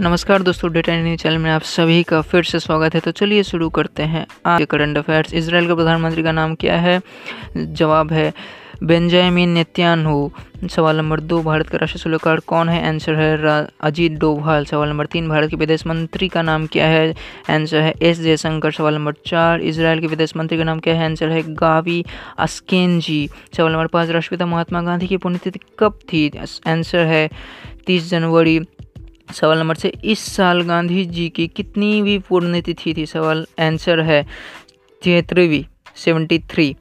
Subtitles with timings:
[0.00, 3.42] नमस्कार दोस्तों data news channel में आप सभी का फिर से स्वागत है। तो चलिए
[3.42, 7.00] शुरू करते हैं। आज के करंट अफेयर्स इसराइल के प्रधानमंत्री का नाम क्या है?
[7.56, 8.32] जवाब है
[8.82, 10.32] बेंजामिन नेत्यानहू
[10.70, 12.88] सवाल नंबर दो, भारत का राष्ट्रीय सलाहकार कौन है?
[12.88, 17.14] आंसर है अजीत डोभाल। सवाल नंबर तीन, भारत के विदेश मंत्री का नाम क्या है?
[17.50, 21.04] आंसर है, एस जयशंकर। सवाल नंबर चार इसराइल के विदेश मंत्री का नाम क्या है?
[21.04, 22.04] आंसर है, गावी
[22.38, 26.30] अस्केनजी। सवाल नंबर पाँच, राष्ट्रपिता महात्मा गांधी की पुण्यतिथि कब थी?
[26.66, 27.28] आंसर है,
[27.86, 28.60] तीस जनवरी
[29.34, 33.06] सवाल नंबर छः, इस साल गांधी जी की कितनी भी पुण्यतिथि थी?
[33.06, 34.26] सवाल आंसर है
[35.02, 35.64] तिहत्तरवीं
[35.96, 36.76] सेवेंटी थ्री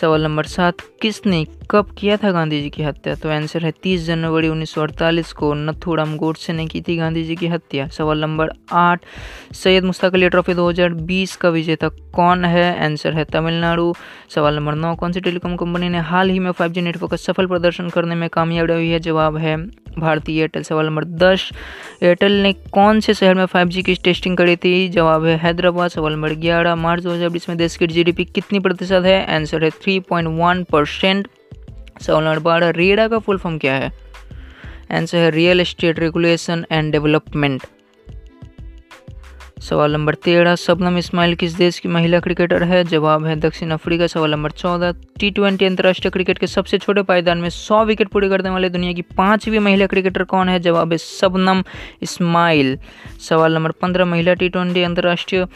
[0.00, 3.14] सवाल नंबर सात, किसने कब किया था गांधी जी की हत्या?
[3.14, 7.46] तो आंसर है तीस जनवरी 1948 को नथुराम गोडसे ने की थी गांधी जी की
[7.46, 9.00] हत्या। सवाल नंबर आठ,
[9.52, 12.84] सैयद मुश्ताक अली ट्रॉफी 2020 का विजेता कौन है?
[12.84, 13.94] आंसर है तमिलनाडु।
[14.34, 17.46] सवाल नंबर नौ, कौन सी टेलीकॉम कंपनी ने हाल ही में 5G नेटवर्क का सफल
[17.46, 19.00] प्रदर्शन करने में कामयाब रही है?
[19.00, 21.50] जवाब है भारतीय एयरटेल सवाल नंबर दस।
[22.02, 24.88] एयरटेल ने कौन से शहर में 5G की टेस्टिंग करी थी?
[24.88, 27.10] जवाब है हैदराबाद सवाल नंबर ग्यारह। मार्च दो
[27.48, 29.34] में देश की जीडीपी कितनी प्रतिशत है?
[29.34, 31.28] आंसर है थ्री परसेंट
[32.00, 33.92] सवाल नंबर बारह, रेडा का फुल फॉर्म क्या है?
[34.92, 37.62] आंसर है real estate regulation and development
[39.64, 42.82] सवाल नंबर तेरह सबनम इस्माइल किस देश की महिला क्रिकेटर है?
[42.84, 47.38] जवाब है दक्षिण अफ्रीका। सवाल नंबर चौदह टी ट्वेंटी अंतर्राष्ट्रीय क्रिकेट के सबसे छोटे पायदान
[47.38, 50.58] में सौ विकेट पूरे करने वाले दुनिया की पांचवी महिला क्रिकेटर कौन है?
[50.60, 51.62] जवाब है सबनम
[52.02, 52.78] इस्माइल।
[53.28, 55.46] सवाल नंबर पंद्रह, महिला टी ट्वेंटी अंतर्राष्ट्रीय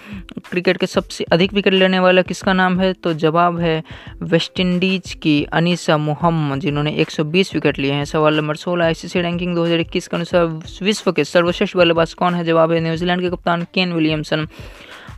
[0.50, 2.92] क्रिकेट के सबसे अधिक विकेट लेने वाला किसका नाम है?
[2.92, 3.82] तो जवाब है
[4.22, 10.08] वेस्टइंडीज की अनिसा मोहम्मद, जिन्होंने 120 विकेट लिए हैं। सवाल नंबर सोलह, आईसीसी रैंकिंग 2021
[10.08, 10.44] के अनुसार
[10.82, 12.44] विश्व के सर्वश्रेष्ठ बल्लेबाज कौन है?
[12.44, 14.46] जवाब है न्यूजीलैंड के कप्तान केन विलियमसन।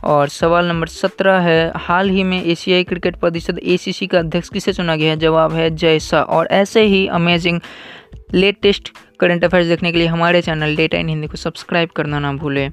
[0.03, 4.73] और सवाल नंबर सत्रह है, हाल ही में एशियाई क्रिकेट परिषद एसीसी का अध्यक्ष किसे
[4.73, 5.17] चुना गया है?
[5.19, 7.59] जवाब है जैसा और ऐसे ही अमेजिंग
[8.33, 12.33] लेटेस्ट करंट अफेयर्स देखने के लिए हमारे चैनल डेटा इन हिंदी को सब्सक्राइब करना ना
[12.33, 12.71] भूलें।